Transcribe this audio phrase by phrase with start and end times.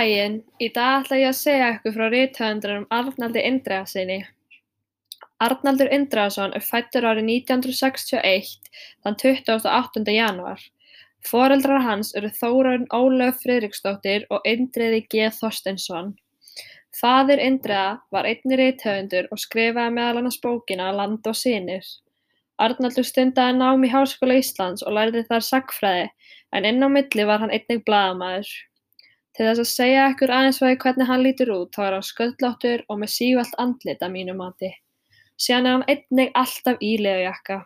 [0.00, 0.38] Daginn.
[0.56, 4.14] Í dag ætla ég að segja ykkur frá rithöfundinum Arnaldi Indriðasyni.
[5.44, 8.70] Arnaldur Indriðason er fæddur árið 1961
[9.04, 10.14] þann 28.
[10.14, 10.62] janúar.
[11.28, 15.28] Foreldrar hans eru Þórunn Ólöf Friðriksdóttir og Indriði G.
[15.36, 16.14] Þorsteinsson.
[16.96, 21.84] Faðir Indriða var einnig rithöfundur og skrifaði meðal annars bókina Land og synir.
[22.56, 26.10] Arnaldur stundaði nám í Háskóla Íslands og lærði þar sagnfræði
[26.56, 28.48] en inn á milli var hann einnig blaðamaður.
[29.36, 32.06] Til þess að segja ykkur aðeins frá því hvernig hann lítur út þá er hann
[32.06, 34.70] sköllóttur og með sífellt andlit að mínu mati.
[35.40, 37.60] Síðan er hann einnig alltaf í leðurjakka.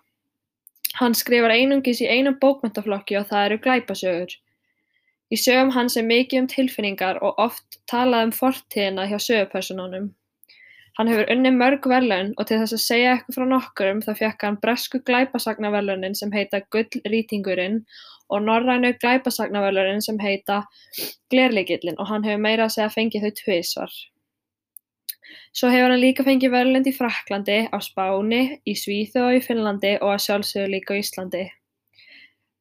[1.00, 4.34] Hann skrifar einungis í einum bókmenntaflokki og það eru glæpasögur.
[5.32, 10.12] Í sögum hans er mikið um tilfinningar og oft talað um fortíðina hjá sögupersonunum.
[10.94, 14.44] Hann hefur unnið mörg verðlaun og til þess að segja ykkur frá nokkurum þá fekk
[14.46, 17.80] hann bresku glæpasagnaverðlaunin sem heita Gullrýtingurinn
[18.30, 20.62] og norrænu glæpasagnaverðlaunin sem heita
[21.32, 23.96] Glerlykillinn og hann hefur meira að segja fengið þau tvisvar.
[25.54, 29.92] Svo hefur hann líka fengið verðlaun í Frakklandi, á Spáni, í Svíþjóð og í Finnlandi
[30.00, 31.44] og að sjálfsögðu líka á Íslandi.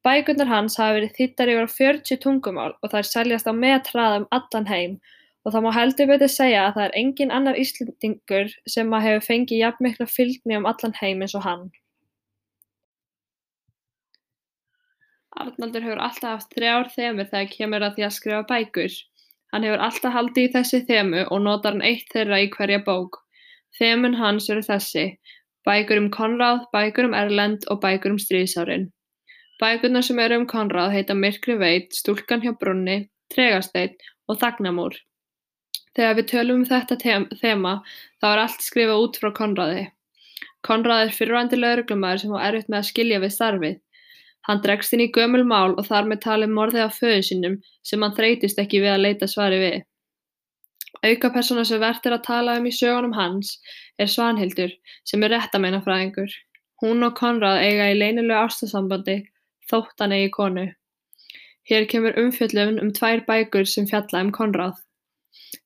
[0.04, 4.68] Bækurnar hans hafa verið þýttar yfir á 40 tungumál og þær seljast á metraðum allan
[4.68, 4.98] heim
[5.44, 9.26] og það má heldur betur segja að það er engin annar Íslendingur sem að hefur
[9.28, 11.64] fengið jafn mikla fylgni um allan heim eins og hann.
[15.42, 18.96] Arnaldur hefur alltaf haft þrjár þemur þegar kemur að því að skrifa bækur.
[19.54, 23.18] Hann hefur alltaf haldið í þessi þemu og notar hann eitt þeirra í hverja bók.
[23.78, 25.06] Þemun hans eru þessi,
[25.66, 28.88] bækur um Konráð, bækur um Erlend og bækur um stríðsárin.
[29.62, 33.98] Bækurnar sem eru um Konráð heita Myrkri veit, Stúlkan hjá brunni, Tregasteinn
[34.30, 34.96] og Þagnamúr.
[35.94, 36.98] Þegar við tölum um þetta
[37.42, 37.74] þema
[38.22, 39.84] þá er allt skrifað út frá Konráði.
[40.66, 43.80] Konráð er fyrrvændi lögreglumæður sem á erfitt með að skilja við starfið.
[44.44, 48.02] Hann dregst inn í gömul mál og þar með talið morðið á föður sínum sem
[48.04, 49.76] hann þreytist ekki við að leita svari við.
[51.04, 53.56] Aukapersóna sem vert er að tala um í sögunum hans
[54.00, 54.72] er Svanhildur
[55.08, 56.30] sem er réttameinafræðingur.
[56.82, 59.18] Hún og Konráð eiga í leynilegu ástasambandi
[59.70, 60.66] þótt hann eigi konu.
[61.68, 64.76] Hér kemur umfjöllun um tvær bækur sem fjalla um Konráð.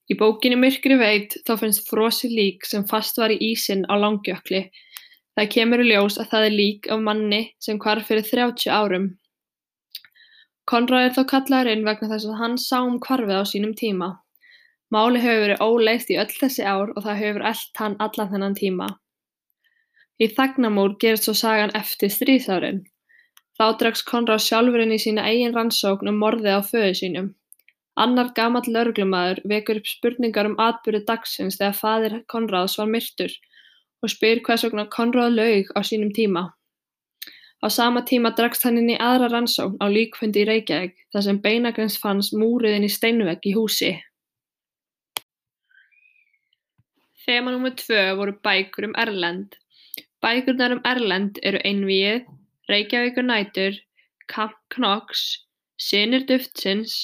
[0.08, 4.68] Í bókinni Myrkri veit þá finnst frosi lík sem fast var í ísinn á langjökli
[5.38, 9.04] Það kemur í ljós að það er lík af manni sem hvarf fyrir þrjátíu árum.
[10.66, 14.08] Konráð er þó kallaður inn vegna þess að hann sá um hvarfið á sínum tíma.
[14.90, 18.56] Máli hefur verið óleyst í öll þessi ár og það hefur elt hann allan þennan
[18.58, 18.88] tíma.
[20.18, 22.82] Í Þagnamúr gerist svo sagan eftir stríðsárin.
[23.54, 27.28] Þá dregst Konráð sjálfurinn í sína eigin rannsókn um morðið á föðu sínum.
[27.94, 33.38] Annar gamall lögreglumæður vekur upp spurningar um atburði dagsins þegar faðir Konráðs var myrtur
[34.02, 36.44] og spyr hvers vegna Konráð laug á sínum tíma.
[37.58, 41.40] Á sama tíma dregst hann inn í aðra rannsókn á líkfundi í Reykjavík þar sem
[41.42, 43.96] beinagrins fannst múruð inn í steinvegg í húsi.
[47.26, 47.74] Þema nr.
[47.82, 49.58] 2 voru bækur um Erlend.
[50.22, 52.30] Bækurnar um Erlend eru Einvíið,
[52.70, 53.74] Reykjavíkur nætur,
[54.30, 55.26] Camp Knox,
[55.76, 56.94] Sinir duftsins,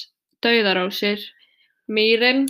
[0.41, 1.19] Dauðarósir,
[1.91, 2.47] Mýrin,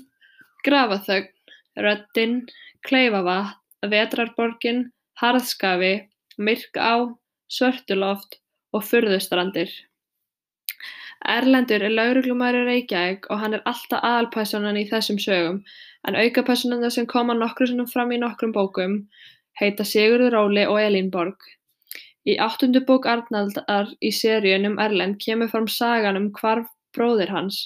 [0.66, 1.34] Grafaþögn,
[1.82, 2.42] Röddin,
[2.86, 3.58] Kleifavatn,
[3.92, 4.86] Vetrarborgin,
[5.22, 5.94] Harðskafi,
[6.38, 6.94] Myrká,
[7.52, 8.40] Svörtuloft
[8.74, 9.72] og Furðustrandir.
[11.26, 15.62] Erlendur er lögreglumaður í Reykjavík og hann er alltaf aðalpersonan í þessum sögum
[16.08, 19.00] en aukapersonarnir sem koma nokkru sinnum fram í nokkrum bókum
[19.60, 21.40] heita Sigurður Óli og Elín Borg.
[22.26, 27.60] Í áttundu bók Arnaldar í seríun um Erlend kemur fram sagan um hvarf bróðir hans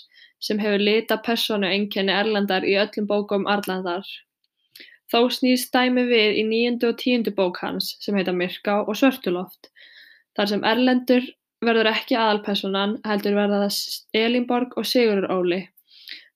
[0.44, 4.06] sem hefur litað personu einkenni Erlendar í öllum bókum Arnaldar.
[5.10, 9.72] Þó snýst dæmið við í níundu og tíundu bók hans, sem heita Myrká og Svörtuloft,
[10.38, 11.26] þar sem Erlendur
[11.66, 15.64] verður ekki aðalpersonan heldur verða það Elínborg og Sigurður Óli.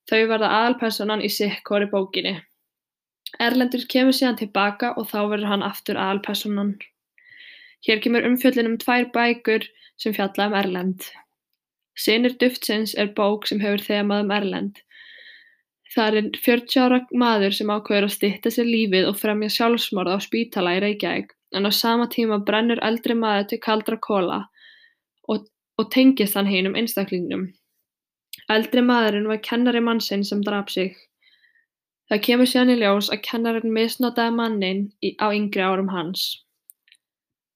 [0.10, 2.34] Þau verða aðalpersonan í sikkori bókinni.
[3.42, 6.74] Erlendur kemur síðan tilbaka og þá verður hann aftur aðalpersonan.
[7.88, 9.70] Hér kemur umfjöllin um tvær bækur
[10.02, 11.08] sem fjalla um Erlend.
[11.96, 14.82] Sinir duftsins er bók sem hefur þemað um Erlend.
[15.94, 20.20] Það er fjörutíu ára maður sem ákveður að stytta sér lífið og fremja sjálfsmorð á
[20.26, 24.40] spítala í Reykjavík en á sama tíma brennur eldri maður til kaldra kola
[25.30, 25.46] og,
[25.78, 27.52] og tengist hann hinum einstaklingnum.
[28.50, 30.98] Eldri maðurinn var kennari mannsinn sem draf sig.
[32.10, 36.26] Það kemur síðan í ljós að kennarinn misnotaði mannin í, á yngri árum hans.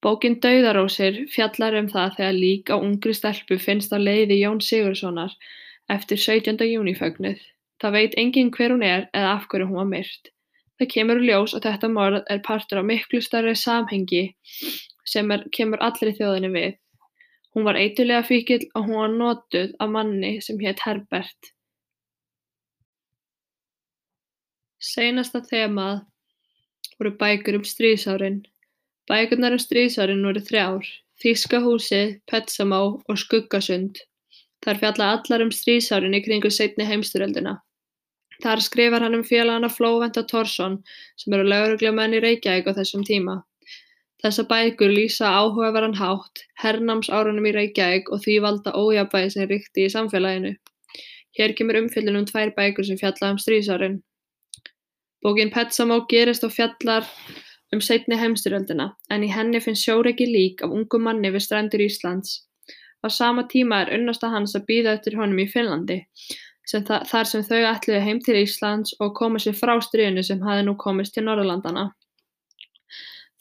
[0.06, 5.34] Bókin Dauðarósir fjallar um það þegar lík á ungri stelpu finnst á leiði Jón Sigurssonar
[5.90, 6.62] eftir 17.
[6.70, 7.42] júnifögnuð.
[7.82, 10.32] Það veit enginn hver hún er eða af hverju hún var myrt.
[10.78, 14.24] Það kemur í ljós að þetta morð er partur af miklu stærri samhengi
[15.08, 16.76] sem er, kemur allri þjóðinni við.
[17.54, 21.54] Hún var eitulega fíkil og hún var notuð af manni sem hétt Herbert.
[24.78, 26.04] Seinasta þemað
[27.00, 28.44] voru bækur um stríðsárin.
[29.10, 30.86] Bækurnar um stríðsárin voru þrjár,
[31.18, 34.04] Þýska húsið, Petsamó og Skuggasund.
[34.62, 37.56] Þær fjalla allar um stríðsárin í kringu seinni heimstyrjöldina.
[38.44, 40.80] Þar skrifar hann um félagana Flóvent og Tórsson
[41.18, 43.40] sem eru lögreglumenn í Reykjavík á þessum tíma.
[44.24, 49.94] Þessa bækur lýsa áhugaverðan hátt, hernámsárunum í Reykjavík og því valda ójafnvægi sem ríkti í
[49.94, 50.56] samfélaginu.
[51.38, 54.00] Hér kemur umfyllun um tvær bækur sem fjalla um stríðsárin.
[55.22, 57.06] Bókin Petsamó gerist og fjallar
[57.74, 62.44] um seinni heimstyrjöldina, en í henni finnst sjóreiki lík af ungum manni við strendur Íslands.
[63.06, 66.00] Á sama tíma er unnasta hans að bíða eftir honum í Finnlandi,
[66.68, 70.66] sem þar sem þau ætluðu heim til Íslands og koma sér frá stríðinu sem hafi
[70.68, 71.88] nú komist til Norðurlandana.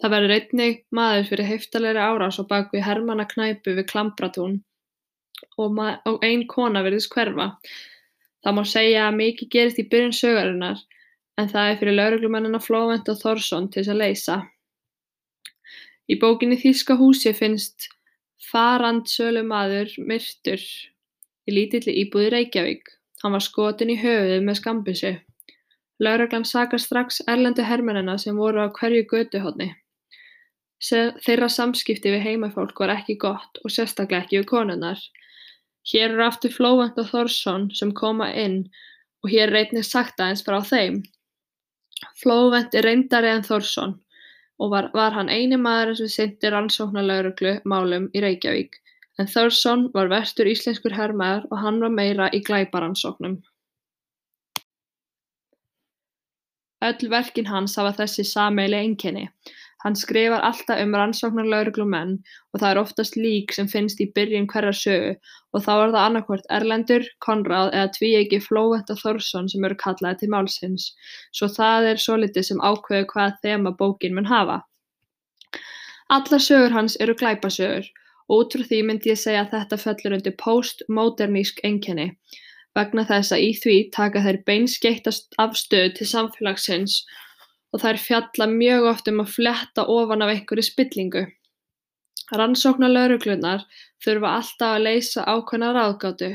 [0.00, 4.58] Það verður einnig maður fyrir heftalegri árás og bak við hermannaknæpu við Klambratún
[5.56, 7.55] og, og ein kona verðist hverfa.
[8.44, 10.82] Það má segja að mikið gerist í byrjun sögarinnar
[11.40, 14.43] en það er fyrir lögreglumennina Flóvent og Thorsson til að leysa.
[16.06, 17.88] Í bókinni Þýska húsi finnst
[18.52, 20.61] farandsölumaður myrtur
[21.46, 22.95] í lítilli íbúð í Reykjavík.
[23.22, 25.12] Hann var skotin í höfuðið með skambissu.
[26.02, 29.70] Lögreglan sakar strax erlendu hermennina sem voru á hverju götuhotni.
[31.24, 35.00] Þeirra samskipti við heimafólk var ekki gott og sérstaklega ekki við konunnar.
[35.88, 38.64] Hér eru aftur Flóvent og Thorsson sem koma inn
[39.24, 41.00] og hér einnig sagt aðeins frá þeim.
[42.20, 43.96] Flóvent er reyndari en Thorsson
[44.60, 48.76] og var, var hann eini maðurinn sem sinnti rannsóknarlögreglumálum í Reykjavík,
[49.18, 53.38] en Thorsson var vestur íslenskur hermaður og hann var meira í glæparannsóknum.
[56.86, 59.30] Öll verkin hans hafa þessi sameili einkenni.
[59.84, 62.12] Hann skrifar alltaf um rannsóknarlögreglumenn
[62.52, 65.12] og það er oftast lík sem finnst í byrjun hverrar sögu
[65.54, 70.22] og þá er það annarkvort Erlendur, Konráð eða tvíegi Flóvent og Þórsson sem eru kallaði
[70.22, 70.88] til málsins,
[71.32, 74.58] svo það er svolítið sem ákveður hvað þema bókin mun hafa.
[76.16, 77.88] Allar sögur hans eru glæpasögur
[78.28, 82.08] og út frá því myndi ég segja að þetta fellur undir postmodernísk einkenni
[82.76, 86.99] vegna þess að í því taka þeir beinskeittast afstöð til samfélagsins
[87.73, 91.25] og þær fjalla mjög oft um að fletta ofan af einhverri spillingu.
[92.37, 93.64] Rannsóknarlögreglurnar
[94.05, 96.31] þurfa alltaf að leysa ákveðna ráðgátu.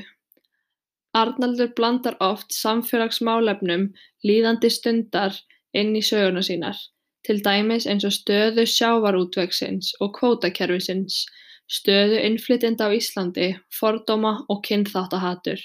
[1.21, 3.89] Arnaldur blandar oft samfélagsmálefnum
[4.27, 5.35] líðandi stundar
[5.75, 6.77] inn í söguna sínar,
[7.27, 11.25] til dæmis eins og stöðu sjávarútvegsins og kvótakerfisins,
[11.71, 15.61] stöðu innflytjenda á Íslandi, fordóma og kynþáttahatur.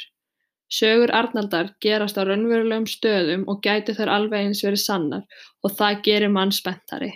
[0.71, 6.03] Sögur Arnaldar gerast á raunverulegum stöðum og gætu þær alveg eins verið sannar og það
[6.09, 7.15] gerir mann spenntari.